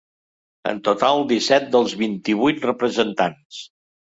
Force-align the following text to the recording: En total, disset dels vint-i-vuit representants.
En 0.69 0.79
total, 0.87 1.21
disset 1.31 1.67
dels 1.77 1.95
vint-i-vuit 2.01 2.67
representants. 2.71 3.63